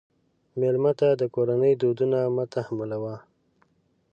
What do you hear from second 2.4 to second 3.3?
تحمیلوه.